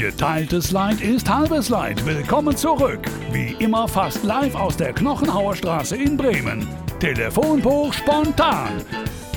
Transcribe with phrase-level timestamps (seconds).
[0.00, 2.06] Geteiltes Leid ist halbes Leid.
[2.06, 3.00] Willkommen zurück.
[3.32, 6.66] Wie immer fast live aus der Knochenhauer Straße in Bremen.
[7.00, 8.82] Telefonbuch spontan.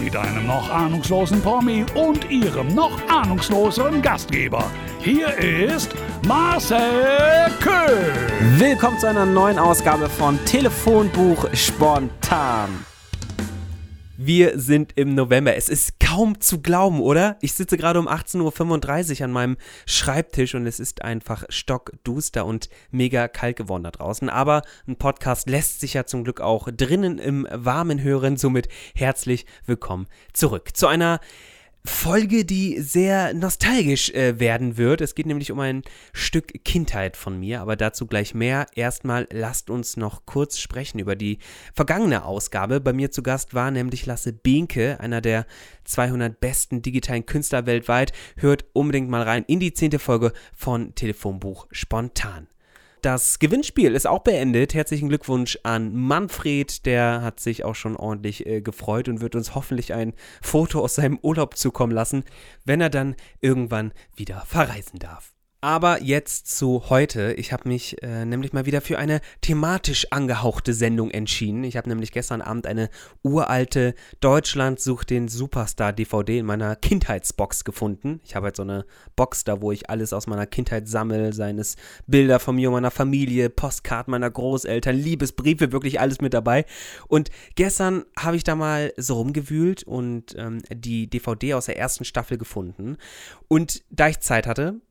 [0.01, 4.63] Mit einem noch ahnungslosen Promi und ihrem noch ahnungsloseren Gastgeber.
[5.01, 5.91] Hier ist
[6.25, 6.79] Marcel
[7.59, 8.13] Köhl.
[8.57, 12.69] Willkommen zu einer neuen Ausgabe von Telefonbuch spontan.
[14.15, 15.57] Wir sind im November.
[15.57, 17.37] Es ist kaum zu glauben, oder?
[17.41, 22.69] Ich sitze gerade um 18.35 Uhr an meinem Schreibtisch und es ist einfach stockduster und
[22.91, 24.29] mega kalt geworden da draußen.
[24.29, 28.37] Aber ein Podcast lässt sich ja zum Glück auch drinnen im Warmen hören.
[28.37, 31.19] Somit herzlich willkommen zurück zu einer
[31.85, 35.01] Folge, die sehr nostalgisch äh, werden wird.
[35.01, 35.83] Es geht nämlich um ein
[36.13, 38.67] Stück Kindheit von mir, aber dazu gleich mehr.
[38.73, 41.39] Erstmal lasst uns noch kurz sprechen über die
[41.73, 42.79] vergangene Ausgabe.
[42.79, 45.45] Bei mir zu Gast war nämlich Lasse Behnke, einer der
[45.83, 48.13] 200 besten digitalen Künstler weltweit.
[48.37, 52.47] Hört unbedingt mal rein in die zehnte Folge von Telefonbuch Spontan.
[53.03, 54.73] Das Gewinnspiel ist auch beendet.
[54.73, 56.85] Herzlichen Glückwunsch an Manfred.
[56.85, 60.95] Der hat sich auch schon ordentlich äh, gefreut und wird uns hoffentlich ein Foto aus
[60.95, 62.23] seinem Urlaub zukommen lassen,
[62.63, 65.33] wenn er dann irgendwann wieder verreisen darf.
[65.63, 67.31] Aber jetzt zu heute.
[67.37, 71.63] Ich habe mich äh, nämlich mal wieder für eine thematisch angehauchte Sendung entschieden.
[71.63, 72.89] Ich habe nämlich gestern Abend eine
[73.21, 78.19] uralte Deutschland sucht den Superstar DVD in meiner Kindheitsbox gefunden.
[78.25, 78.83] Ich habe halt so eine
[79.15, 82.91] Box da, wo ich alles aus meiner Kindheit sammle, seines Bilder von mir und meiner
[82.91, 86.65] Familie, Postkarten meiner Großeltern, Liebesbriefe, wirklich alles mit dabei.
[87.07, 92.03] Und gestern habe ich da mal so rumgewühlt und ähm, die DVD aus der ersten
[92.03, 92.97] Staffel gefunden.
[93.47, 94.81] Und da ich Zeit hatte,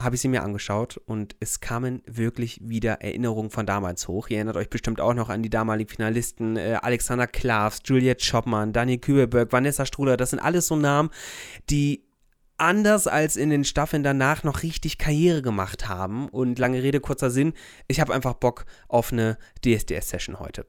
[0.00, 4.28] habe ich sie mir angeschaut und es kamen wirklich wieder Erinnerungen von damals hoch.
[4.28, 8.72] Ihr erinnert euch bestimmt auch noch an die damaligen Finalisten äh, Alexander Klavs, Juliette Schoppmann,
[8.72, 10.16] Daniel Kübelberg, Vanessa Struder.
[10.16, 11.10] Das sind alles so Namen,
[11.70, 12.04] die
[12.58, 16.28] anders als in den Staffeln danach noch richtig Karriere gemacht haben.
[16.28, 17.54] Und lange Rede, kurzer Sinn,
[17.88, 20.66] ich habe einfach Bock auf eine DSDS-Session heute.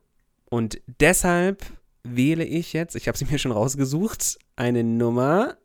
[0.49, 1.65] Und deshalb
[2.03, 5.57] wähle ich jetzt, ich habe sie mir schon rausgesucht, eine Nummer,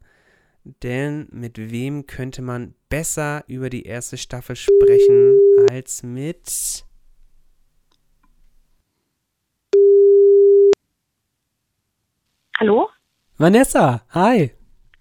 [0.65, 5.39] denn mit wem könnte man besser über die erste Staffel sprechen
[5.71, 6.85] als mit.
[12.59, 12.89] Hallo?
[13.39, 14.53] Vanessa, hi.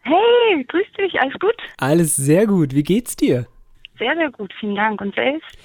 [0.02, 1.56] Hey, grüß dich, alles gut?
[1.78, 2.74] Alles sehr gut.
[2.74, 3.46] Wie geht's dir?
[4.00, 5.00] Sehr, sehr gut, vielen Dank.
[5.00, 5.58] Und selbst?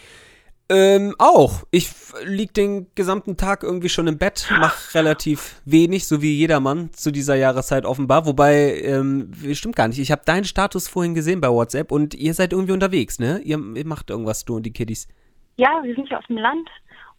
[0.69, 1.63] Ähm, auch.
[1.71, 1.91] Ich
[2.25, 7.13] lieg den gesamten Tag irgendwie schon im Bett, mach relativ wenig, so wie jedermann zu
[7.13, 8.27] dieser Jahreszeit offenbar.
[8.27, 10.01] Wobei, ähm, stimmt gar nicht.
[10.01, 13.39] Ich habe deinen Status vorhin gesehen bei WhatsApp und ihr seid irgendwie unterwegs, ne?
[13.45, 15.07] Ihr, ihr macht irgendwas, du und die Kiddies.
[15.57, 16.69] Ja, wir sind ja auf dem Land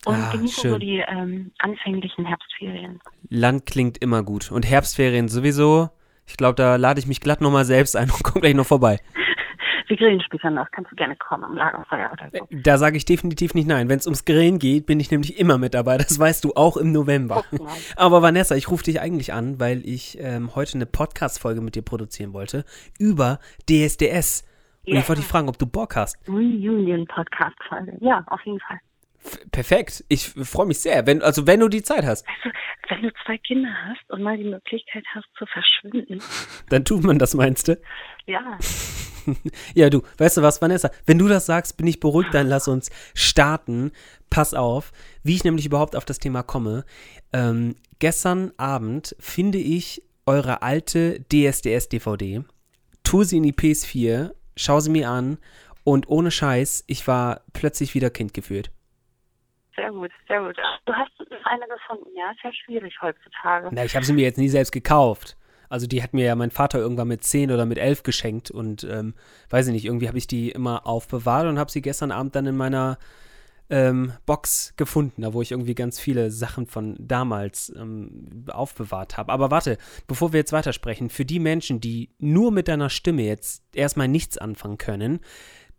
[0.05, 0.71] und Ah, genießen schön.
[0.71, 2.99] so die ähm, anfänglichen Herbstferien.
[3.29, 4.51] Land klingt immer gut.
[4.51, 5.89] Und Herbstferien sowieso.
[6.27, 8.99] Ich glaube, da lade ich mich glatt nochmal selbst ein und komm gleich noch vorbei.
[9.87, 12.47] Wir grillen später noch, kannst du gerne kommen am Lagerfeuer oder so.
[12.51, 13.87] Da sage ich definitiv nicht nein.
[13.89, 15.97] Wenn es ums Grillen geht, bin ich nämlich immer mit dabei.
[15.97, 17.43] Das weißt du auch im November.
[17.95, 21.83] Aber Vanessa, ich rufe dich eigentlich an, weil ich ähm, heute eine Podcast-Folge mit dir
[21.83, 22.65] produzieren wollte
[22.99, 23.39] über
[23.69, 24.43] DSDS.
[24.85, 24.99] Und Ja.
[24.99, 26.17] ich wollte dich fragen, ob du Bock hast.
[26.27, 27.97] Reunion-Podcast-Folge.
[28.01, 28.79] Ja, auf jeden Fall.
[29.51, 30.05] Perfekt.
[30.09, 31.05] Ich freue mich sehr.
[31.05, 32.49] Wenn, also wenn du die Zeit hast, du,
[32.89, 36.21] wenn du zwei Kinder hast und mal die Möglichkeit hast zu verschwinden,
[36.69, 37.77] dann tut man das, meinst du?
[38.27, 38.57] Ja,
[39.73, 40.89] Ja, du, weißt du was, Vanessa?
[41.05, 43.91] Wenn du das sagst, bin ich beruhigt, dann lass uns starten.
[44.29, 44.91] Pass auf,
[45.23, 46.85] wie ich nämlich überhaupt auf das Thema komme.
[47.33, 52.43] Ähm, gestern Abend finde ich eure alte DSDS-DVD,
[53.03, 55.37] tue sie in die PS4, schau sie mir an
[55.85, 58.69] und ohne Scheiß, ich war plötzlich wieder Kind gefühlt.
[59.77, 60.57] sehr gut, sehr gut.
[60.85, 61.11] Du hast
[61.45, 62.31] eine gefunden, ja?
[62.31, 63.69] Ist ja schwierig heutzutage.
[63.71, 65.37] Na, ich habe sie mir jetzt nie selbst gekauft.
[65.69, 68.83] Also die hat mir ja mein Vater irgendwann mit 10 oder mit 11 geschenkt und
[68.83, 69.13] ähm,
[69.49, 72.45] weiß ich nicht, irgendwie habe ich die immer aufbewahrt und habe sie gestern Abend dann
[72.45, 72.97] in meiner
[73.69, 79.31] ähm, Box gefunden, da wo ich irgendwie ganz viele Sachen von damals ähm, aufbewahrt habe.
[79.31, 83.63] Aber warte, bevor wir jetzt weitersprechen, für die Menschen, die nur mit deiner Stimme jetzt
[83.73, 85.19] erstmal nichts anfangen können,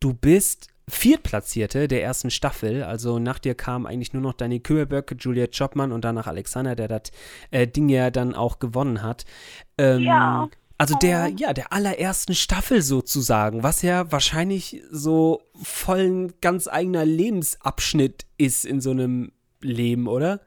[0.01, 2.83] du bist Viertplatzierte der ersten Staffel.
[2.83, 6.89] Also nach dir kam eigentlich nur noch Danny Kübelböck, Juliette Chopman und danach Alexander, der
[6.89, 7.13] das
[7.51, 9.25] äh, Ding ja dann auch gewonnen hat.
[9.77, 10.49] Ähm, Ja.
[10.81, 17.05] Also der, ja, der allerersten Staffel sozusagen, was ja wahrscheinlich so voll ein ganz eigener
[17.05, 20.39] Lebensabschnitt ist in so einem Leben, oder?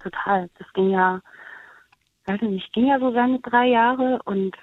[0.00, 0.50] Total.
[0.58, 1.20] Das ging ja,
[2.26, 4.56] weiß ich nicht, ging ja so seine drei Jahre und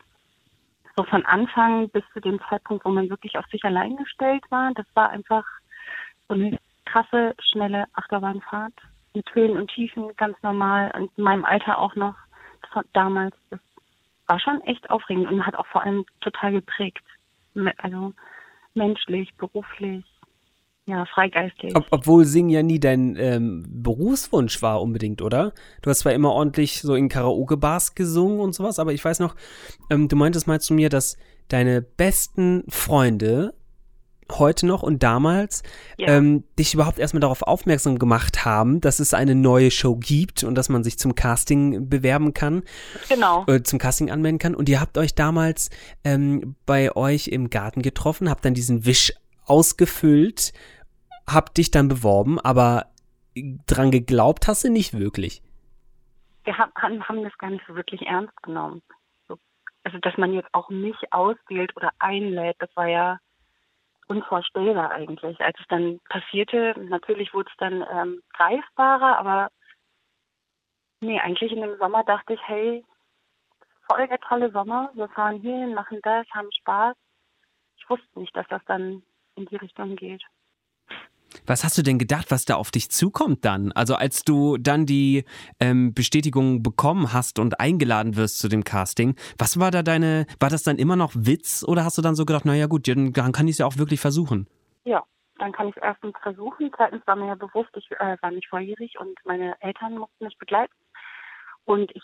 [0.98, 4.74] so von Anfang bis zu dem Zeitpunkt, wo man wirklich auf sich allein gestellt war,
[4.74, 5.46] das war einfach
[6.28, 8.74] so eine krasse, schnelle Achterbahnfahrt
[9.14, 12.16] mit Höhen und Tiefen, ganz normal und in meinem Alter auch noch
[12.94, 13.36] damals.
[13.52, 13.60] Das
[14.26, 17.04] war schon echt aufregend und hat auch vor allem total geprägt.
[17.78, 18.14] Also
[18.74, 20.06] menschlich, beruflich,
[20.88, 21.76] ja, freigeistig.
[21.76, 25.54] Ob, obwohl Singen ja nie dein ähm, Berufswunsch war unbedingt, oder?
[25.82, 29.36] Du hast zwar immer ordentlich so in Karaoke-Bars gesungen und sowas, aber ich weiß noch,
[29.90, 31.18] ähm, du meintest mal zu mir, dass
[31.50, 33.54] deine besten Freunde
[34.32, 35.64] heute noch und damals
[35.98, 36.08] Ja.
[36.10, 40.56] ähm, dich überhaupt erstmal darauf aufmerksam gemacht haben, dass es eine neue Show gibt und
[40.56, 42.64] dass man sich zum Casting bewerben kann,
[43.08, 43.46] Genau.
[43.48, 44.54] äh, zum Casting anmelden kann.
[44.56, 45.70] Und ihr habt euch damals
[46.04, 49.14] ähm, bei euch im Garten getroffen, habt dann diesen Wisch
[49.46, 50.52] ausgefüllt,
[51.30, 52.88] habt dich dann beworben, aber
[53.68, 55.42] dran geglaubt hast du nicht wirklich.
[56.44, 58.82] Wir haben, haben das gar nicht so wirklich ernst genommen.
[59.28, 59.38] So,
[59.84, 63.20] also, dass man jetzt auch mich auswählt oder einlädt, das war ja
[64.08, 65.40] unvorstellbar eigentlich.
[65.42, 69.50] Als es dann passierte, natürlich wurde es dann ähm, greifbarer, aber
[71.02, 72.86] nee, eigentlich in dem Sommer dachte ich, hey,
[73.90, 76.96] voll der tolle Sommer, wir fahren hier, machen das, haben Spaß.
[77.78, 79.04] Ich wusste nicht, dass das dann
[79.36, 80.24] in die Richtung geht.
[81.48, 83.72] Was hast du denn gedacht, was da auf dich zukommt dann?
[83.72, 85.24] Also als du dann die
[85.62, 90.50] ähm, Bestätigung bekommen hast und eingeladen wirst zu dem Casting, was war da deine, war
[90.50, 93.48] das dann immer noch Witz oder hast du dann so gedacht, naja gut, dann kann
[93.48, 94.48] ich es ja auch wirklich versuchen?
[94.84, 95.06] Ja,
[95.40, 96.70] dann kann ich es erstens versuchen.
[96.76, 100.38] Zweitens war mir ja bewusst, ich äh, war nicht volljährig und meine Eltern mussten mich
[100.38, 100.74] begleiten.
[101.64, 102.04] Und ich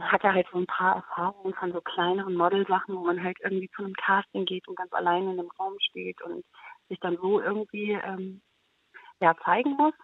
[0.00, 3.84] hatte halt so ein paar Erfahrungen von so kleineren Modelsachen, wo man halt irgendwie zu
[3.84, 6.44] einem Casting geht und ganz alleine in einem Raum steht und
[6.88, 8.40] sich dann so irgendwie ähm,
[9.22, 9.94] ja, zeigen muss.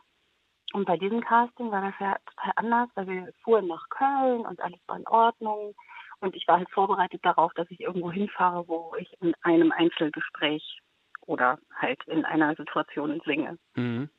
[0.73, 4.61] Und bei diesem Casting war das ja total anders, weil wir fuhren nach Köln und
[4.61, 5.75] alles war in Ordnung.
[6.21, 10.81] Und ich war halt vorbereitet darauf, dass ich irgendwo hinfahre, wo ich in einem Einzelgespräch
[11.27, 13.59] oder halt in einer Situation singe.
[13.75, 14.11] Mhm.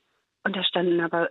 [0.44, 1.30] Und da standen aber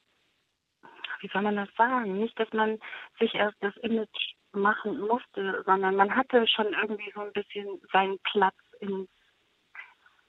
[1.20, 2.18] wie soll man das sagen?
[2.18, 2.78] Nicht, dass man
[3.18, 8.18] sich erst das Image machen musste, sondern man hatte schon irgendwie so ein bisschen seinen
[8.20, 9.08] Platz in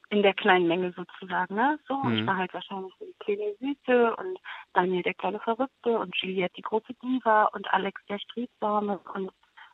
[0.10, 1.80] in der kleinen Menge sozusagen, ne?
[1.88, 2.20] So, Mhm.
[2.20, 4.40] ich war halt wahrscheinlich die kleine Süße und
[4.74, 9.32] Daniel der kleine Verrückte und Juliette die große Diva und Alex der Strebsame und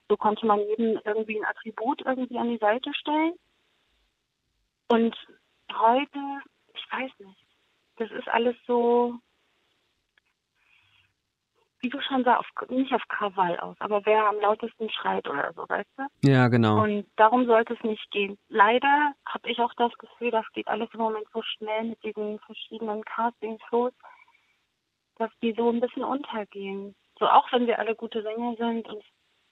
[0.08, 3.34] so konnte man jedem irgendwie ein Attribut irgendwie an die Seite stellen.
[4.90, 5.16] Und
[5.74, 6.20] heute,
[6.74, 7.41] ich weiß nicht,
[8.02, 9.20] das ist alles so,
[11.82, 15.54] wie du schon sagst, auf, nicht auf Krawall aus, aber wer am lautesten schreit oder
[15.54, 16.30] so, weißt du?
[16.30, 16.84] Ja, genau.
[16.84, 18.40] Und darum sollte es nicht gehen.
[18.50, 22.40] Leider habe ich auch das Gefühl, das geht alles im Moment so schnell mit diesen
[22.40, 23.94] verschiedenen Casting-Shows,
[25.18, 26.96] dass die so ein bisschen untergehen.
[27.20, 29.04] So auch wenn wir alle gute Sänger sind und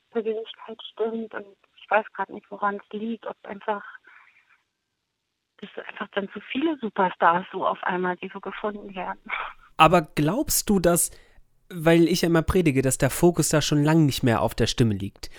[0.10, 3.84] Persönlichkeit stimmt und ich weiß gerade nicht, woran es liegt, ob einfach
[5.62, 9.20] das ist einfach dann zu viele Superstars so auf einmal, die so gefunden werden.
[9.78, 11.12] Aber glaubst du, dass,
[11.70, 14.68] weil ich ja immer predige, dass der Fokus da schon lange nicht mehr auf der
[14.68, 15.30] Stimme liegt?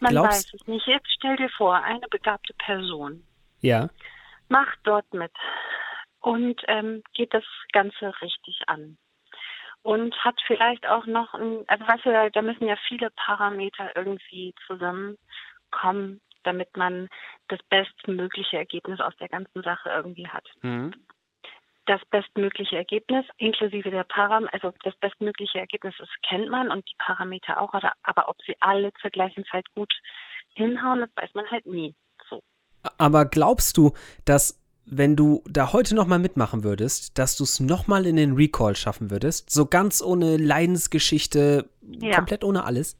[0.00, 0.86] Man Glaubst- weiß es nicht.
[0.86, 3.24] Jetzt stell dir vor, eine begabte Person
[3.60, 3.88] Ja.
[4.48, 5.32] macht dort mit
[6.20, 8.98] und ähm, geht das Ganze richtig an.
[9.82, 14.54] Und hat vielleicht auch noch, ein, also weißt du, da müssen ja viele Parameter irgendwie
[14.66, 17.08] zusammenkommen, damit man
[17.48, 20.46] das bestmögliche Ergebnis aus der ganzen Sache irgendwie hat.
[20.62, 20.92] Mhm.
[21.86, 26.94] das bestmögliche Ergebnis, inklusive der Parameter, also das bestmögliche Ergebnis, das kennt man und die
[26.98, 29.92] Parameter auch, aber, aber ob sie alle zur gleichen Zeit gut
[30.54, 31.94] hinhauen, das weiß man halt nie.
[32.28, 32.42] So.
[32.98, 33.92] Aber glaubst du,
[34.24, 38.76] dass wenn du da heute nochmal mitmachen würdest, dass du es nochmal in den Recall
[38.76, 39.50] schaffen würdest?
[39.50, 42.16] So ganz ohne Leidensgeschichte, Ja.
[42.16, 42.96] komplett ohne alles?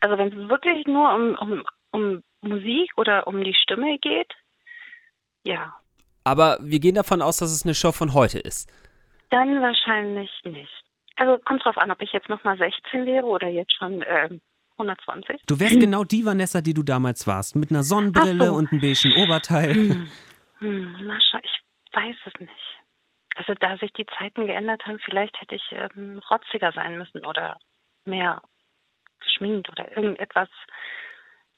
[0.00, 4.32] Also wenn es wirklich nur um, um, um Musik oder um die Stimme geht,
[5.44, 5.74] ja,
[6.24, 8.70] Aber wir gehen davon aus, dass es eine Show von heute ist.
[9.30, 10.84] dann wahrscheinlich nicht.
[11.16, 14.40] Also kommt drauf an, ob ich jetzt nochmal 16 wäre oder jetzt schon ähm,
[14.72, 15.42] 120.
[15.46, 17.56] Du wärst genau die Vanessa, die du damals warst.
[17.56, 18.54] Mit einer Sonnenbrille so.
[18.54, 19.74] und einem beigen Oberteil.
[19.74, 20.10] Hm,
[20.58, 22.50] hm, ich weiß es nicht.
[23.34, 27.58] Also da sich die Zeiten geändert haben, vielleicht hätte ich ähm, rotziger sein müssen oder
[28.04, 28.42] mehr
[29.20, 30.48] geschminkt oder irgendetwas.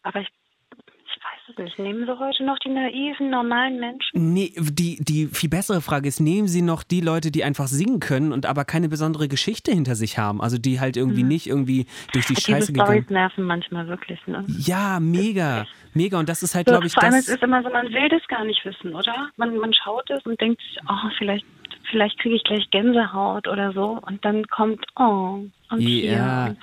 [0.02, 1.78] Aber ich, ich weiß es nicht.
[1.78, 4.32] Nehmen Sie heute noch die naiven, normalen Menschen?
[4.32, 8.00] Nee, die, die viel bessere Frage ist, nehmen Sie noch die Leute, die einfach singen
[8.00, 10.40] können und aber keine besondere Geschichte hinter sich haben?
[10.40, 14.18] Also die halt irgendwie nicht irgendwie durch die Diese Scheiße Stories gegangen nerven manchmal wirklich.
[14.26, 14.44] Ne?
[14.48, 15.66] Ja, mega.
[15.92, 16.18] Mega.
[16.18, 17.28] Und das ist halt, So, glaube ich, vor allem, das.
[17.28, 19.28] es ist immer so, man will das gar nicht wissen, oder?
[19.36, 21.44] Man, man schaut es und denkt sich, oh, vielleicht,
[21.90, 23.98] vielleicht kriege ich gleich Gänsehaut oder so.
[24.06, 26.46] Und dann kommt, oh, und Ja.
[26.46, 26.56] hier.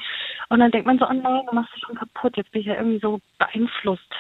[0.50, 2.38] Und dann denkt man so, oh nein, du machst dich schon kaputt.
[2.38, 4.12] Jetzt bin ich ja irgendwie so beeinflusst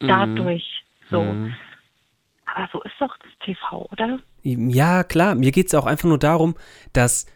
[0.00, 0.64] dadurch.
[1.10, 1.22] So.
[1.22, 1.54] Mhm.
[2.46, 4.18] Aber so ist doch das TV, oder?
[4.42, 5.34] Ja, klar.
[5.34, 6.54] Mir geht es auch einfach nur darum,
[6.92, 7.26] dass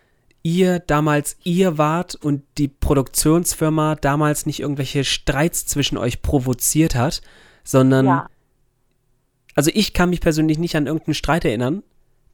[0.43, 7.21] ihr damals ihr wart und die Produktionsfirma damals nicht irgendwelche Streits zwischen euch provoziert hat,
[7.65, 8.27] sondern Ja.
[9.55, 11.83] also ich kann mich persönlich nicht an irgendeinen Streit erinnern,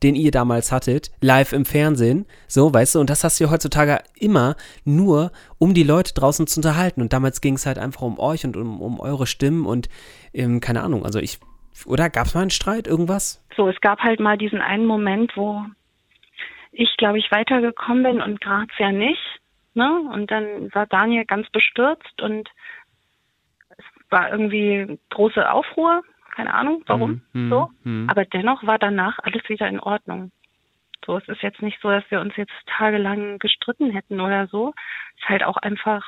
[0.03, 3.51] den ihr damals hattet, live im Fernsehen, so, weißt du, und das hast du ja
[3.51, 7.01] heutzutage immer nur, um die Leute draußen zu unterhalten.
[7.01, 9.89] Und damals ging es halt einfach um euch und um, um eure Stimmen und
[10.33, 11.39] ähm, keine Ahnung, also ich,
[11.87, 13.45] oder gab es mal einen Streit, irgendwas?
[13.57, 15.65] So, es gab halt mal diesen einen Moment, wo
[16.73, 19.41] ich, glaube ich, weitergekommen bin und Grazia nicht.
[19.75, 20.01] Ne?
[20.13, 22.49] Und dann war Daniel ganz bestürzt und
[23.71, 26.03] es war irgendwie große Aufruhr.
[26.35, 27.71] Keine Ahnung, warum Mhm, so.
[27.85, 28.09] mhm.
[28.11, 30.33] Aber dennoch war danach alles wieder in Ordnung.
[31.07, 34.73] So, es ist jetzt nicht so, dass wir uns jetzt tagelang gestritten hätten oder so.
[35.17, 36.03] Es ist halt auch einfach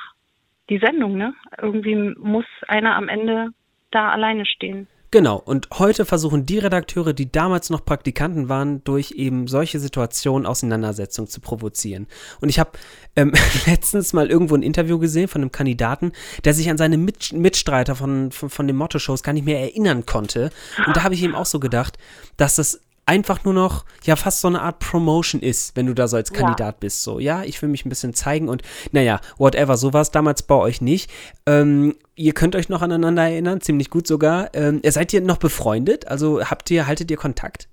[0.69, 1.33] die Sendung, ne?
[1.61, 3.51] Irgendwie muss einer am Ende
[3.91, 4.87] da alleine stehen.
[5.09, 10.45] Genau, und heute versuchen die Redakteure, die damals noch Praktikanten waren, durch eben solche Situationen
[10.45, 12.07] Auseinandersetzungen zu provozieren.
[12.41, 12.71] Und ich habe
[13.15, 13.31] ähm,
[13.65, 16.11] letztens mal irgendwo ein Interview gesehen von einem Kandidaten,
[16.43, 20.05] der sich an seine Mit Mitstreiter von, von, von den Motto-Shows gar nicht mehr erinnern
[20.05, 20.49] konnte.
[20.85, 21.97] Und da habe ich eben auch so gedacht,
[22.35, 26.07] dass das einfach nur noch, ja, fast so eine Art Promotion ist, wenn du da
[26.07, 26.41] so als Ja.
[26.41, 27.03] Kandidat bist.
[27.03, 28.61] So, ja, ich will mich ein bisschen zeigen und
[28.91, 31.09] naja, whatever, so war es damals bei euch nicht.
[31.47, 34.53] Ähm, ihr könnt euch noch aneinander erinnern, ziemlich gut sogar.
[34.53, 36.07] Ähm, ihr seid ihr noch befreundet?
[36.07, 37.67] Also habt ihr, haltet ihr Kontakt?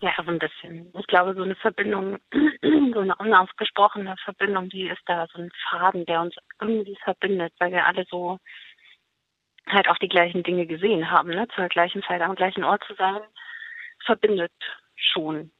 [0.00, 0.92] Ja, so ein bisschen.
[0.98, 2.18] Ich glaube, so eine Verbindung,
[2.92, 7.72] so eine unausgesprochene Verbindung, die ist da, so ein Faden, der uns irgendwie verbindet, weil
[7.72, 8.38] wir alle so
[9.68, 11.48] halt auch die gleichen Dinge gesehen haben, ne?
[11.54, 13.20] Zur gleichen Zeit am gleichen Ort zu sein,
[14.06, 14.52] verbindet
[14.94, 15.50] schon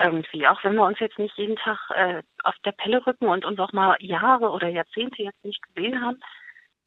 [0.00, 0.46] irgendwie.
[0.46, 3.58] Auch wenn wir uns jetzt nicht jeden Tag äh, auf der Pelle rücken und uns
[3.58, 6.20] auch mal Jahre oder Jahrzehnte jetzt nicht gesehen haben,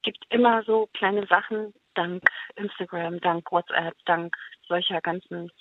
[0.04, 2.24] gibt immer so kleine Sachen, dank
[2.56, 4.36] Instagram, dank WhatsApp, dank
[4.68, 5.52] solcher ganzen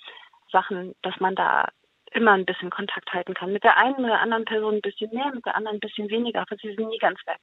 [0.51, 1.67] Sachen, dass man da
[2.11, 3.53] immer ein bisschen Kontakt halten kann.
[3.53, 6.41] Mit der einen oder anderen Person ein bisschen mehr, mit der anderen ein bisschen weniger,
[6.41, 7.39] aber sie sind nie ganz weg.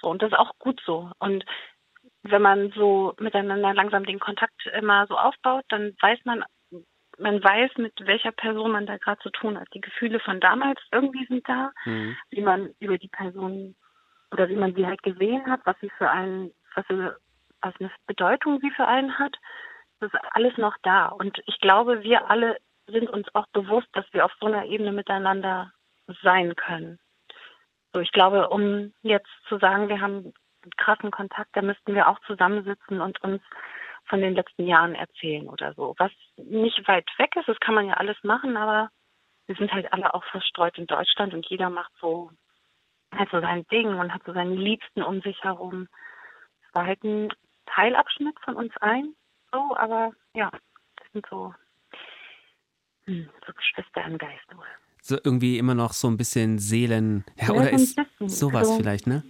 [0.00, 1.10] So, und das ist auch gut so.
[1.18, 1.44] Und
[2.22, 6.44] wenn man so miteinander langsam den Kontakt immer so aufbaut, dann weiß man,
[7.18, 9.68] man weiß, mit welcher Person man da gerade zu tun hat.
[9.74, 11.72] Die Gefühle von damals irgendwie sind da,
[12.30, 13.74] wie man über die Person
[14.30, 17.18] oder wie man sie halt gesehen hat, was sie für einen, was, für,
[17.60, 19.36] was eine Bedeutung sie für einen hat.
[20.00, 21.08] Das ist alles noch da.
[21.08, 24.92] Und ich glaube, wir alle sind uns auch bewusst, dass wir auf so einer Ebene
[24.92, 25.72] miteinander
[26.22, 26.98] sein können.
[27.92, 30.32] So, ich glaube, um jetzt zu sagen, wir haben
[30.76, 33.42] krassen Kontakt, da müssten wir auch zusammensitzen und uns
[34.06, 35.94] von den letzten Jahren erzählen oder so.
[35.98, 38.90] Was nicht weit weg ist, das kann man ja alles machen, aber
[39.46, 42.30] wir sind halt alle auch verstreut in Deutschland und jeder macht so
[43.14, 45.88] halt so sein Ding und hat so seine Liebsten um sich herum.
[46.66, 47.28] Es war halt ein
[47.66, 49.14] Teilabschnitt von uns allen,
[49.52, 50.50] so, aber ja,
[50.96, 51.54] das sind so,
[53.04, 54.66] hm, so Geschwister im Geist wohl.
[55.02, 57.24] So irgendwie immer noch so ein bisschen Seelen.
[57.36, 59.22] Ja, oder so ist sowas Also- vielleicht, ne?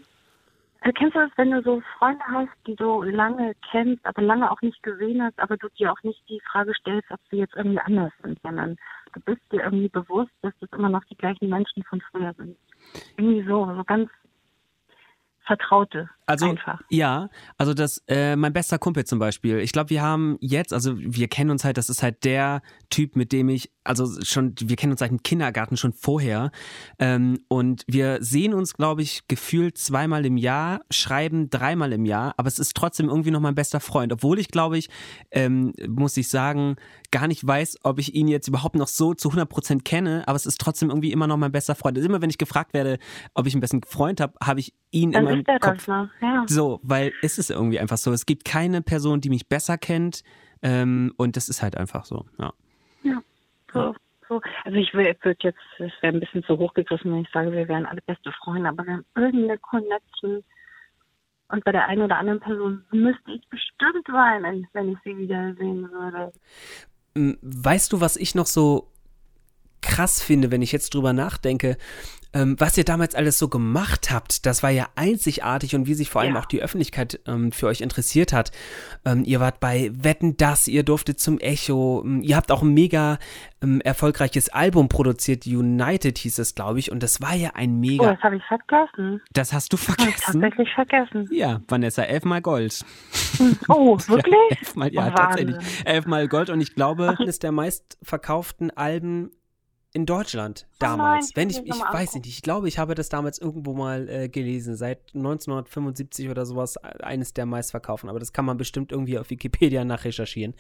[0.83, 4.51] Also kennst du das, wenn du so Freunde hast, die du lange kennst, aber lange
[4.51, 7.55] auch nicht gesehen hast, aber du dir auch nicht die Frage stellst, ob sie jetzt
[7.55, 8.77] irgendwie anders sind, sondern
[9.13, 12.57] du bist dir irgendwie bewusst, dass das immer noch die gleichen Menschen von früher sind.
[13.17, 14.11] Irgendwie so, so ganz
[15.45, 16.09] Vertraute.
[16.25, 16.81] Also Einfach.
[16.89, 19.59] ja, also das, äh, mein bester Kumpel zum Beispiel.
[19.59, 23.17] Ich glaube, wir haben jetzt, also wir kennen uns halt, das ist halt der Typ,
[23.17, 26.53] mit dem ich, also schon, wir kennen uns seit dem Kindergarten schon vorher.
[27.01, 32.35] Ähm, und wir sehen uns, glaube ich, gefühlt zweimal im Jahr, schreiben dreimal im Jahr,
[32.37, 34.13] aber es ist trotzdem irgendwie noch mein bester Freund.
[34.13, 34.91] Obwohl ich, glaube ich,
[35.33, 36.77] ähm, muss ich sagen,
[37.11, 40.47] gar nicht weiß, ob ich ihn jetzt überhaupt noch so zu 100% kenne, aber es
[40.47, 41.99] ist trotzdem irgendwie immer noch mein bester Freund.
[41.99, 42.99] Also immer wenn ich gefragt werde,
[43.35, 45.89] ob ich einen besten Freund habe, habe ich ihn Dann in er Kopf.
[45.89, 46.45] noch, ja.
[46.47, 48.13] So, weil es ist irgendwie einfach so.
[48.13, 50.23] Es gibt keine Person, die mich besser kennt.
[50.63, 52.25] Ähm, und das ist halt einfach so.
[52.39, 52.53] Ja.
[53.73, 53.95] So,
[54.29, 54.41] so.
[54.65, 57.69] Also ich würde jetzt, es wäre ein bisschen zu hoch gegriffen, wenn ich sage, wir
[57.69, 60.45] wären alle beste Freunde, aber wir haben irgendeine Connection.
[61.49, 65.91] Und bei der einen oder anderen Person müsste ich bestimmt weinen, wenn ich sie wiedersehen
[65.91, 66.33] würde.
[67.15, 68.89] Weißt du, was ich noch so
[69.83, 71.77] krass finde, wenn ich jetzt drüber nachdenke,
[72.35, 76.09] ähm, was ihr damals alles so gemacht habt, das war ja einzigartig und wie sich
[76.11, 76.41] vor allem Ja.
[76.41, 78.51] auch die Öffentlichkeit ähm, für euch interessiert hat.
[79.05, 82.73] Ähm, ihr wart bei Wetten das, ihr durftet zum Echo, ähm, ihr habt auch ein
[82.75, 83.19] mega
[83.63, 87.79] ähm, erfolgreiches Album produziert, United hieß es, glaube ich, und das war ja ein Oh,
[87.79, 88.13] mega.
[88.15, 89.21] das habe ich vergessen.
[89.33, 90.41] Das hast du Das vergessen.
[90.41, 91.29] tatsächlich vergessen.
[91.33, 92.85] Ja, Vanessa, elfmal Gold.
[93.69, 94.35] Oh, wirklich?
[94.51, 95.57] Elfmal, ja, Oh, tatsächlich.
[95.85, 99.31] Elfmal Gold und ich glaube, eines der meistverkauften Alben
[99.95, 101.31] in Deutschland Oh nein, damals.
[101.31, 104.29] ich Wenn ich, ich weiß nicht, ich glaube, ich habe das damals irgendwo mal äh,
[104.29, 109.19] gelesen, seit 1975 oder sowas, äh, eines der meistverkauften, aber das kann man bestimmt irgendwie
[109.19, 110.55] auf Wikipedia nachrecherchieren.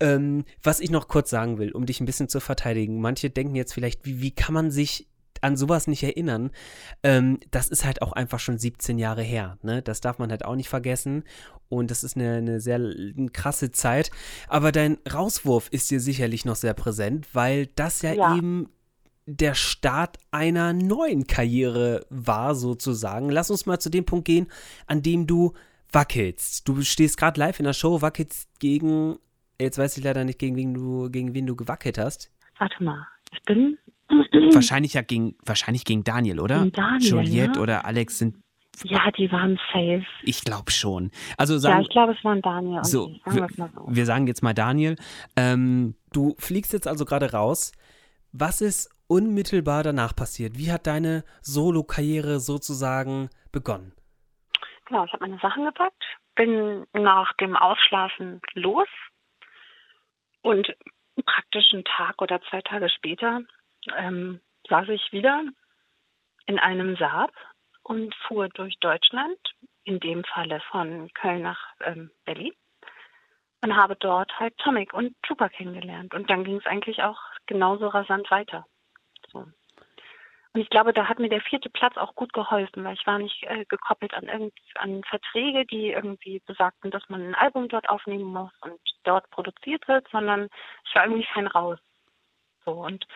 [0.00, 3.54] Ähm, was ich noch kurz sagen will, um dich ein bisschen zu verteidigen, manche denken
[3.54, 5.08] jetzt vielleicht, wie, wie kann man sich
[5.42, 6.50] an sowas nicht erinnern.
[7.02, 9.58] Ähm, das ist halt auch einfach schon 17 Jahre her.
[9.62, 9.82] Ne?
[9.82, 11.24] Das darf man halt auch nicht vergessen.
[11.68, 14.10] Und das ist eine, eine sehr l- krasse Zeit.
[14.48, 18.36] Aber dein Rauswurf ist dir sicherlich noch sehr präsent, weil das ja, Ja.
[18.36, 18.70] eben
[19.26, 23.28] der Start einer neuen Karriere war, sozusagen.
[23.28, 24.46] Lass uns mal zu dem Punkt gehen,
[24.86, 25.52] an dem du
[25.92, 26.66] wackelst.
[26.66, 29.18] Du stehst gerade live in der Show, wackelst gegen,
[29.60, 32.30] jetzt weiß ich leider nicht, gegen wen du, gegen wen du gewackelt hast.
[32.58, 33.06] Warte mal.
[33.32, 33.76] Ich bin.
[34.52, 36.58] Wahrscheinlich ja gegen, wahrscheinlich gegen Daniel, oder?
[36.60, 37.62] Gegen Daniel, Juliette ja.
[37.62, 38.36] oder Alex sind,
[38.84, 40.06] Ja, die waren safe.
[40.22, 41.10] ich glaube schon.
[41.36, 43.14] Also Ja, sagen, ich glaube, es waren Daniel und so.
[43.24, 43.86] Sagen wir, so.
[43.88, 44.96] wir sagen jetzt mal Daniel.
[45.36, 47.72] Ähm, Du fliegst jetzt also gerade raus.
[48.32, 50.56] Was ist unmittelbar danach passiert?
[50.56, 53.92] Wie hat deine Solo-Karriere sozusagen begonnen?
[54.86, 56.02] Genau, ich habe meine Sachen gepackt,
[56.34, 58.88] bin nach dem Ausschlafen los
[60.42, 60.74] und
[61.26, 63.42] praktisch einen Tag oder zwei Tage später
[63.96, 65.42] ähm, saß ich wieder
[66.46, 67.32] in einem Saab
[67.82, 69.38] und fuhr durch Deutschland,
[69.84, 72.52] in dem Falle von Köln nach ähm, Berlin
[73.62, 76.14] und habe dort halt Tomic und Trooper kennengelernt.
[76.14, 78.66] Und dann ging es eigentlich auch genauso rasant weiter.
[79.32, 79.46] So.
[80.54, 83.18] Und ich glaube, da hat mir der vierte Platz auch gut geholfen, weil ich war
[83.18, 88.32] nicht äh, gekoppelt an, an Verträge, die irgendwie besagten, dass man ein Album dort aufnehmen
[88.32, 90.48] muss und dort produziert wird, sondern
[90.86, 91.78] ich war irgendwie fein raus.
[92.64, 93.06] So und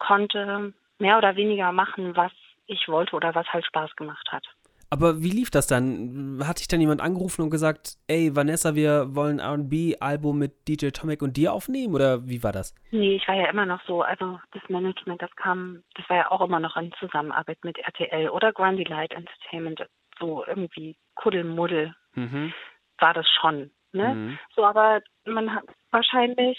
[0.00, 2.32] konnte mehr oder weniger machen, was
[2.66, 4.44] ich wollte oder was halt Spaß gemacht hat.
[4.92, 6.40] Aber wie lief das dann?
[6.44, 11.22] Hat dich dann jemand angerufen und gesagt, ey Vanessa, wir wollen R&B-Album mit DJ Tomic
[11.22, 11.94] und dir aufnehmen?
[11.94, 12.74] Oder wie war das?
[12.90, 16.30] Nee, ich war ja immer noch so, also das Management, das kam, das war ja
[16.32, 19.86] auch immer noch in Zusammenarbeit mit RTL oder Grundy Light Entertainment,
[20.18, 22.52] so irgendwie Kuddelmuddel mhm.
[22.98, 23.70] war das schon.
[23.92, 24.14] Ne?
[24.14, 24.38] Mhm.
[24.56, 26.58] So, aber man hat wahrscheinlich,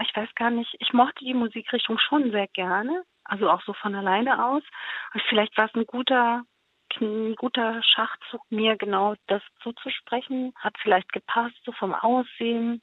[0.00, 3.94] ich weiß gar nicht, ich mochte die Musikrichtung schon sehr gerne, also auch so von
[3.94, 4.62] alleine aus.
[5.14, 6.44] Und vielleicht war es ein guter,
[7.00, 10.52] ein guter Schachzug, mir genau das zuzusprechen.
[10.56, 12.80] Hat vielleicht gepasst, so vom Aussehen.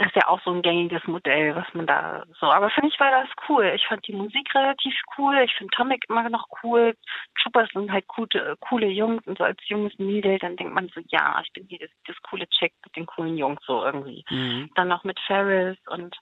[0.00, 2.46] Das ist ja auch so ein gängiges Modell, was man da so.
[2.46, 3.70] Aber für mich war das cool.
[3.76, 5.38] Ich fand die Musik relativ cool.
[5.44, 6.96] Ich finde Tomic immer noch cool.
[7.38, 11.02] Troopers sind halt gute, coole Jungs und so als junges Mädel, dann denkt man so,
[11.08, 14.24] ja, ich bin hier das, das coole Chick mit den coolen Jungs so irgendwie.
[14.30, 14.70] Mhm.
[14.74, 16.16] Dann noch mit Ferris und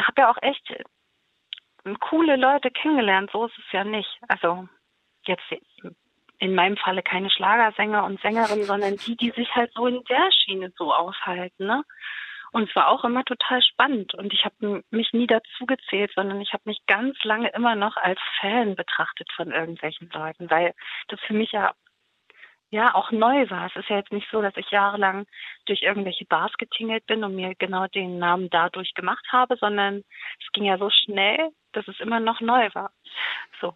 [0.00, 3.28] habe ja auch echt äh, coole Leute kennengelernt.
[3.30, 4.08] So ist es ja nicht.
[4.28, 4.66] Also
[5.26, 5.44] jetzt
[6.38, 10.30] in meinem Falle keine Schlagersänger und Sängerinnen, sondern die, die sich halt so in der
[10.32, 11.84] Schiene so aufhalten, ne?
[12.52, 14.14] Und es war auch immer total spannend.
[14.14, 17.96] Und ich habe mich nie dazu gezählt, sondern ich habe mich ganz lange immer noch
[17.96, 20.74] als Fan betrachtet von irgendwelchen Leuten, weil
[21.08, 21.72] das für mich ja
[22.72, 23.66] ja auch neu war.
[23.66, 25.26] Es ist ja jetzt nicht so, dass ich jahrelang
[25.66, 30.02] durch irgendwelche Bars getingelt bin und mir genau den Namen dadurch gemacht habe, sondern
[30.40, 32.90] es ging ja so schnell, dass es immer noch neu war.
[33.60, 33.74] So,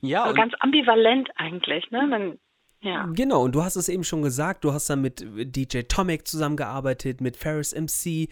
[0.00, 2.06] Ja, so ganz ambivalent eigentlich, ne?
[2.06, 2.38] Man,
[2.80, 3.08] ja.
[3.12, 7.20] Genau, und du hast es eben schon gesagt, du hast dann mit DJ Tomic zusammengearbeitet,
[7.20, 8.28] mit Ferris MC,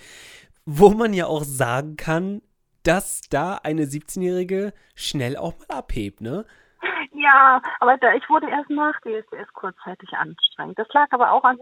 [0.65, 2.43] wo man ja auch sagen kann,
[2.85, 6.45] dass da eine 17-Jährige schnell auch mal abhebt, ne?
[7.13, 10.79] Ja, aber da, ich wurde erst nach DSDS kurzzeitig anstrengend.
[10.79, 11.59] Das lag aber auch an,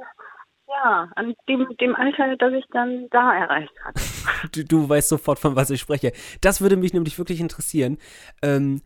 [0.68, 4.00] ja, an dem, dem Alter, das ich dann da erreicht hatte.
[4.52, 6.12] Du, du weißt sofort, von was ich spreche.
[6.42, 7.96] Das würde mich nämlich wirklich interessieren.
[8.42, 8.82] Ähm,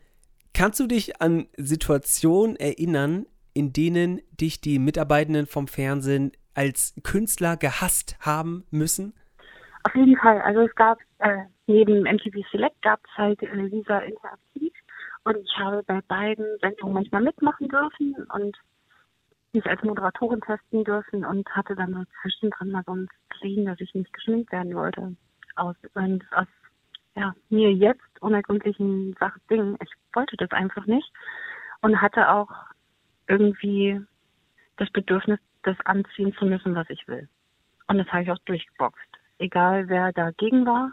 [0.54, 3.26] kannst du dich an Situationen erinnern,
[3.58, 9.14] in denen dich die Mitarbeitenden vom Fernsehen als Künstler gehasst haben müssen?
[9.82, 10.40] Auf jeden Fall.
[10.42, 14.72] Also es gab äh, neben MTV Select gab es halt äh, Lisa Interaktiv
[15.24, 18.56] und ich habe bei beiden Sendungen manchmal mitmachen dürfen und
[19.52, 23.80] mich als Moderatorin testen dürfen und hatte dann so zwischendrin mal so ein Spleen, dass
[23.80, 25.16] ich nicht geschminkt werden wollte.
[25.56, 26.46] Aus, und aus
[27.16, 29.76] ja, mir jetzt unergründlichen Sachen Dingen.
[29.82, 31.10] Ich wollte das einfach nicht
[31.80, 32.50] und hatte auch
[33.28, 34.00] irgendwie
[34.76, 37.28] das Bedürfnis, das anziehen zu müssen, was ich will.
[37.86, 39.08] Und das habe ich auch durchgeboxt.
[39.38, 40.92] Egal wer dagegen war.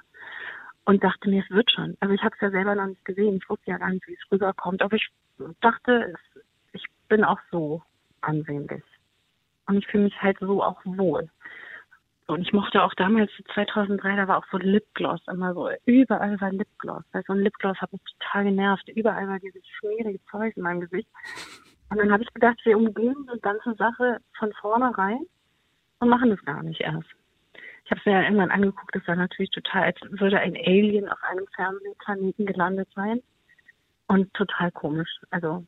[0.86, 1.98] Und dachte mir, es wird schon.
[2.00, 3.38] Also ich habe es ja selber noch nicht gesehen.
[3.38, 4.84] Ich wusste ja gar nicht, wie es rüberkommt.
[4.84, 5.08] Aber ich
[5.62, 6.14] dachte,
[6.74, 7.82] ich bin auch so
[8.22, 8.84] ansehnlich.
[9.66, 11.30] Und ich fühle mich halt so auch wohl.
[12.28, 16.52] Und ich mochte auch damals, 2003, da war auch so Lipgloss immer so, überall war
[16.52, 17.04] Lipgloss.
[17.12, 18.88] Weil so ein Lipgloss hat mich total genervt.
[18.90, 21.10] Überall war dieses schmierige Zeug in meinem Gesicht.
[21.90, 25.26] Und dann habe ich gedacht, wir umgehen die ganze Sache von vornherein
[26.00, 27.10] und machen das gar nicht erst.
[27.86, 31.08] Ich habe es mir ja irgendwann angeguckt, das war natürlich total, als würde ein Alien
[31.08, 33.22] auf einem Fernsehplaneten gelandet sein.
[34.08, 35.10] Und total komisch.
[35.32, 35.66] Also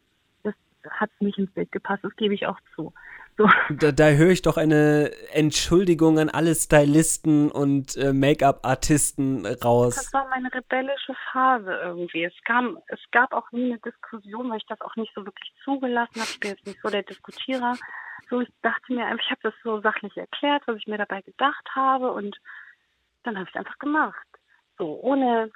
[0.92, 2.94] hat nicht ins Bild gepasst, das gebe ich auch zu.
[3.38, 3.48] So.
[3.70, 9.96] Da, da höre ich doch eine Entschuldigung an alle Stylisten und äh, Make-up-Artisten raus.
[9.96, 12.24] Das war meine rebellische Phase irgendwie.
[12.24, 15.54] Es, kam, es gab auch nie eine Diskussion, weil ich das auch nicht so wirklich
[15.64, 16.30] zugelassen habe.
[16.32, 17.76] Ich bin jetzt nicht so der Diskutierer.
[18.30, 21.22] So, ich dachte mir einfach, ich habe das so sachlich erklärt, was ich mir dabei
[21.22, 22.36] gedacht habe und
[23.24, 24.28] dann habe ich es einfach gemacht.
[24.80, 25.52] So, ohne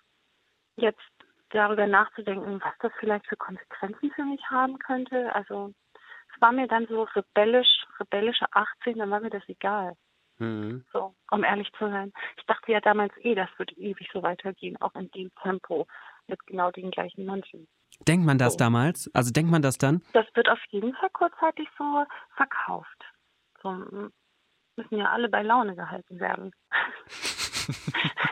[0.75, 0.99] jetzt
[1.49, 5.33] darüber nachzudenken, was das vielleicht für Konsequenzen für mich haben könnte.
[5.33, 5.73] Also
[6.41, 9.95] war mir dann so rebellisch, rebellische 18, dann war mir das egal.
[10.39, 10.83] Mhm.
[10.91, 12.11] So, um ehrlich zu sein.
[12.37, 15.87] Ich dachte ja damals eh, das wird ewig so weitergehen, auch in dem Tempo
[16.27, 17.67] mit genau den gleichen Menschen.
[18.07, 18.57] Denkt man das so.
[18.57, 19.09] damals?
[19.13, 20.01] Also denkt man das dann?
[20.13, 23.05] Das wird auf jeden Fall kurzzeitig so verkauft.
[23.61, 23.69] So
[24.75, 26.51] müssen ja alle bei Laune gehalten werden.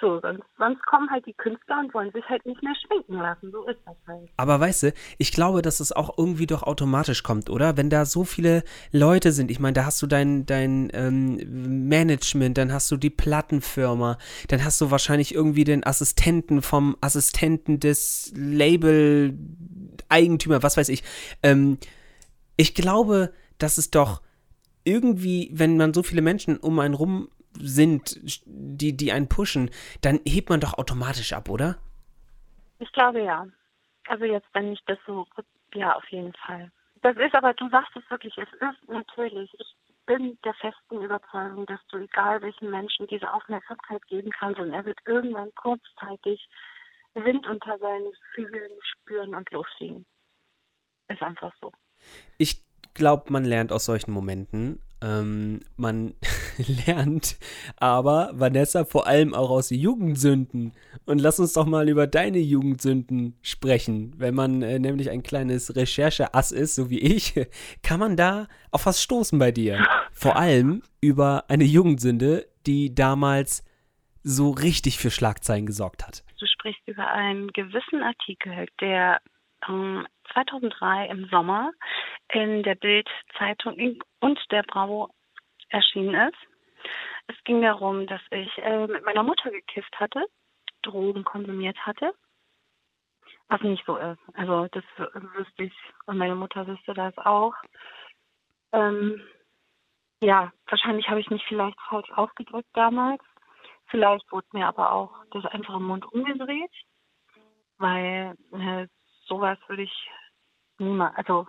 [0.00, 3.50] So, sonst, sonst kommen halt die Künstler und wollen sich halt nicht mehr schminken lassen.
[3.52, 4.30] So ist das halt.
[4.36, 7.76] Aber weißt du, ich glaube, dass es auch irgendwie doch automatisch kommt, oder?
[7.76, 12.56] Wenn da so viele Leute sind, ich meine, da hast du dein, dein ähm, Management,
[12.56, 14.16] dann hast du die Plattenfirma,
[14.48, 21.02] dann hast du wahrscheinlich irgendwie den Assistenten vom Assistenten des Label-Eigentümer, was weiß ich.
[21.42, 21.76] Ähm,
[22.56, 24.22] ich glaube, dass es doch
[24.84, 29.70] irgendwie, wenn man so viele Menschen um einen rum sind, die, die einen pushen,
[30.02, 31.78] dann hebt man doch automatisch ab, oder?
[32.78, 33.46] Ich glaube ja.
[34.08, 35.26] Also jetzt, wenn ich das so,
[35.74, 36.70] ja, auf jeden Fall.
[37.02, 39.74] Das ist aber, du sagst es wirklich, es ist natürlich, ich
[40.06, 44.84] bin der festen Überzeugung, dass du egal welchen Menschen diese Aufmerksamkeit geben kannst und er
[44.84, 46.48] wird irgendwann kurzzeitig
[47.14, 50.04] Wind unter seinen Flügeln spüren und losfliegen.
[51.08, 51.72] Ist einfach so.
[52.38, 54.80] Ich glaube, man lernt aus solchen Momenten.
[55.02, 56.14] Ähm, man
[56.86, 57.38] lernt
[57.76, 60.72] aber, Vanessa, vor allem auch aus Jugendsünden.
[61.06, 64.14] Und lass uns doch mal über deine Jugendsünden sprechen.
[64.18, 67.34] Wenn man äh, nämlich ein kleines Rechercheass ist, so wie ich,
[67.82, 69.84] kann man da auf was stoßen bei dir.
[70.12, 73.64] Vor allem über eine Jugendsünde, die damals
[74.22, 76.24] so richtig für Schlagzeilen gesorgt hat.
[76.38, 79.20] Du sprichst über einen gewissen Artikel, der
[79.68, 81.72] ähm, 2003 im Sommer
[82.32, 85.10] in der Bild-Zeitung und der Bravo
[85.68, 86.38] erschienen ist.
[87.26, 90.24] Es ging darum, dass ich äh, mit meiner Mutter gekifft hatte,
[90.82, 92.12] Drogen konsumiert hatte,
[93.48, 94.20] was nicht so ist.
[94.34, 95.74] Also das wüsste ich
[96.06, 97.54] und meine Mutter wüsste das auch.
[98.72, 99.20] Ähm,
[100.22, 103.22] ja, wahrscheinlich habe ich mich vielleicht falsch ausgedrückt damals.
[103.86, 106.72] Vielleicht wurde mir aber auch das einfach im Mund umgedreht,
[107.78, 108.86] weil äh,
[109.30, 110.10] sowas würde ich
[110.78, 111.46] niemals, also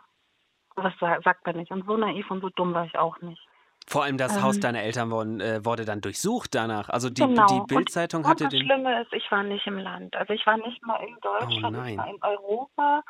[0.76, 1.72] was sagt man nicht.
[1.72, 3.42] Und so naiv und so dumm war ich auch nicht.
[3.88, 6.90] Vor allem das ähm, Haus deiner Eltern wurden, äh, wurde dann durchsucht danach.
[6.90, 7.48] Also die, genau.
[7.48, 8.68] die Bildzeitung hatte und das den.
[8.68, 10.16] Das Schlimme ist, ich war nicht im Land.
[10.16, 13.04] Also ich war nicht mal in Deutschland, oh ich war in Europa.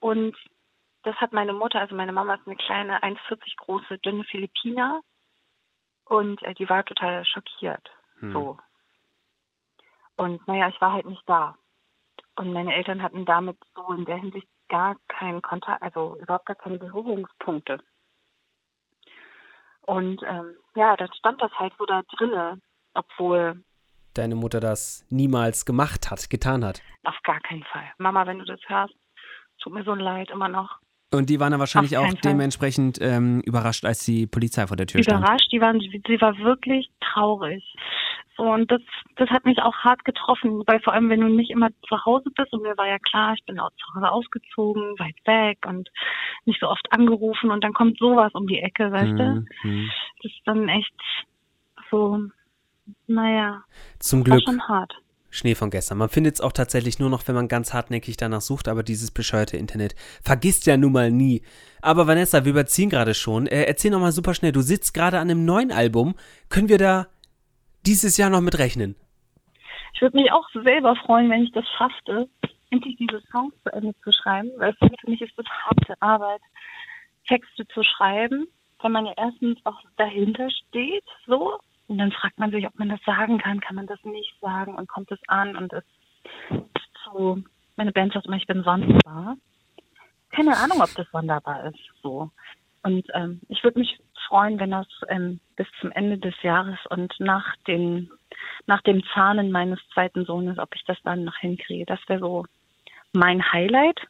[0.00, 0.36] Und
[1.02, 5.00] das hat meine Mutter, also meine Mama ist eine kleine, 1,40 große, dünne Philippiner.
[6.04, 7.90] Und äh, die war total schockiert.
[8.20, 8.32] Hm.
[8.32, 8.58] So.
[10.16, 11.56] Und naja, ich war halt nicht da.
[12.38, 16.54] Und meine Eltern hatten damit so in der Hinsicht gar keinen Kontakt, also überhaupt gar
[16.54, 17.78] keine Berührungspunkte.
[19.82, 22.60] Und ähm, ja, dann stand das halt so da drinne,
[22.94, 23.64] obwohl
[24.14, 26.80] deine Mutter das niemals gemacht hat, getan hat.
[27.04, 27.90] Auf gar keinen Fall.
[27.98, 28.94] Mama, wenn du das hörst,
[29.60, 30.78] tut mir so leid, immer noch.
[31.10, 32.20] Und die waren dann wahrscheinlich auch Fall.
[32.22, 35.20] dementsprechend ähm, überrascht, als die Polizei vor der Tür stand.
[35.20, 37.64] Überrascht, die waren, sie war wirklich traurig.
[38.38, 38.80] So, und das,
[39.16, 42.30] das hat mich auch hart getroffen, weil vor allem, wenn du nicht immer zu Hause
[42.36, 45.90] bist, und mir war ja klar, ich bin auch zu Hause ausgezogen, weit weg und
[46.44, 49.24] nicht so oft angerufen und dann kommt sowas um die Ecke, weißt du?
[49.24, 49.90] Mhm, mhm.
[50.22, 50.94] Das ist dann echt
[51.90, 52.20] so,
[53.08, 53.64] naja,
[53.98, 54.94] Zum war Glück schon hart.
[55.30, 55.98] Schnee von gestern.
[55.98, 59.10] Man findet es auch tatsächlich nur noch, wenn man ganz hartnäckig danach sucht, aber dieses
[59.10, 61.42] bescheuerte Internet vergisst ja nun mal nie.
[61.82, 63.46] Aber Vanessa, wir überziehen gerade schon.
[63.46, 64.52] Äh, erzähl noch mal super schnell.
[64.52, 66.14] Du sitzt gerade an einem neuen Album.
[66.48, 67.08] Können wir da
[67.86, 68.96] dieses Jahr noch mit rechnen?
[69.94, 72.28] Ich würde mich auch selber freuen, wenn ich das schaffte,
[72.70, 76.40] endlich diese Songs zu Ende zu schreiben, weil für mich ist das harte Arbeit,
[77.26, 78.46] Texte zu schreiben,
[78.82, 82.90] wenn man ja erstens auch dahinter steht, so, und dann fragt man sich, ob man
[82.90, 85.84] das sagen kann, kann man das nicht sagen und kommt es an und es
[86.50, 86.62] ist
[87.04, 87.38] so,
[87.76, 89.36] meine Band sagt immer, ich bin sonderbar.
[90.30, 92.30] Keine Ahnung, ob das sonderbar ist, so.
[92.82, 97.14] Und ähm, ich würde mich freuen, wenn das ähm, bis zum Ende des Jahres und
[97.18, 98.10] nach den
[98.66, 101.86] nach dem Zahnen meines zweiten Sohnes, ob ich das dann noch hinkriege.
[101.86, 102.44] Das wäre so
[103.12, 104.00] mein Highlight.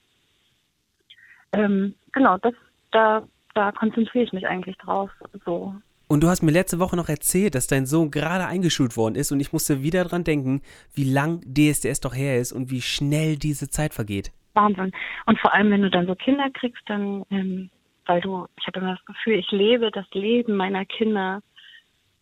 [1.53, 2.55] Ähm, genau, das
[2.91, 3.23] da
[3.55, 5.11] da konzentriere ich mich eigentlich drauf.
[5.45, 5.75] So.
[6.09, 9.31] Und du hast mir letzte Woche noch erzählt, dass dein Sohn gerade eingeschult worden ist
[9.31, 10.63] und ich musste wieder dran denken,
[10.95, 14.33] wie lang DSDS doch her ist und wie schnell diese Zeit vergeht.
[14.55, 14.93] Wahnsinn.
[15.27, 17.71] Und vor allem, wenn du dann so Kinder kriegst, dann, ähm,
[18.09, 21.43] weil du, ich habe immer das Gefühl, ich lebe das Leben meiner Kinder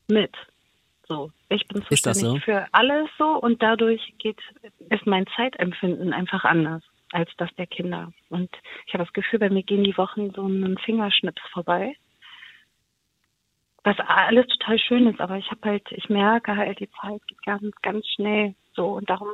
[0.09, 0.35] mit.
[1.09, 2.39] So, ich bin zuständig so?
[2.39, 4.39] für alles so und dadurch geht,
[4.91, 8.13] ist mein Zeitempfinden einfach anders als das der Kinder.
[8.29, 8.51] Und
[8.87, 11.95] ich habe das Gefühl, bei mir gehen die Wochen so einen Fingerschnips vorbei.
[13.85, 17.43] Was alles total schön ist, aber ich habe halt, ich merke halt, die Zeit geht
[17.45, 18.89] ganz, ganz schnell so.
[18.89, 19.29] Und darum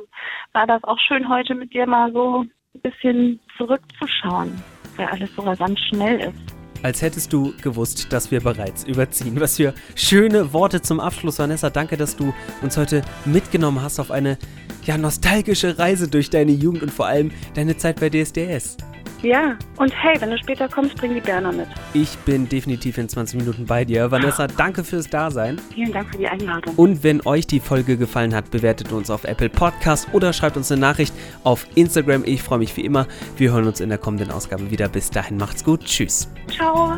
[0.51, 4.61] war das auch schön, heute mit dir mal so ein bisschen zurückzuschauen,
[4.97, 6.53] weil alles so rasant schnell ist.
[6.83, 9.39] Als hättest du gewusst, dass wir bereits überziehen.
[9.39, 11.69] Was für schöne Worte zum Abschluss, Vanessa.
[11.69, 14.37] Danke, dass du uns heute mitgenommen hast auf eine
[14.83, 18.75] ja, nostalgische Reise durch deine Jugend und vor allem deine Zeit bei DSDS.
[19.23, 21.67] Ja, und hey, wenn du später kommst, bring die Berner mit.
[21.93, 24.11] Ich bin definitiv in 20 Minuten bei dir.
[24.11, 25.61] Vanessa, danke fürs Dasein.
[25.73, 26.75] Vielen Dank für die Einladung.
[26.75, 30.69] Und wenn euch die Folge gefallen hat, bewertet uns auf Apple Podcast oder schreibt uns
[30.73, 31.13] eine Nachricht
[31.45, 32.23] auf Instagram.
[32.25, 33.07] Ich freue mich wie immer.
[33.37, 34.89] Wir hören uns in der kommenden Ausgabe wieder.
[34.89, 35.85] Bis dahin macht's gut.
[35.85, 36.27] Tschüss.
[36.53, 36.97] Ciao.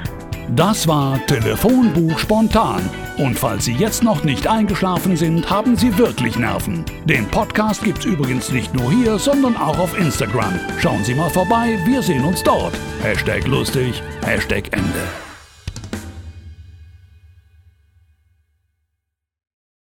[0.55, 2.81] Das war Telefonbuch spontan.
[3.17, 6.85] Und falls Sie jetzt noch nicht eingeschlafen sind, haben Sie wirklich Nerven.
[7.05, 10.59] Den Podcast gibt's übrigens nicht nur hier, sondern auch auf Instagram.
[10.79, 12.73] Schauen Sie mal vorbei, wir sehen uns dort.
[13.01, 15.24] Hashtag lustig, Hashtag Ende.